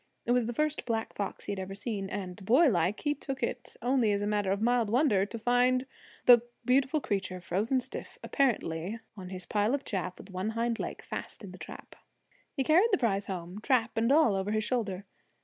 [0.25, 3.75] It was the first black fox he had ever seen, and, boylike, he took it
[3.83, 5.85] only as a matter of mild wonder to find
[6.25, 11.03] the beautiful creature frozen stiff, apparently, on his pile of chaff with one hind leg
[11.03, 11.95] fast in the trap.
[12.57, 15.05] He carried the prize home, trap and all, over his shoulder.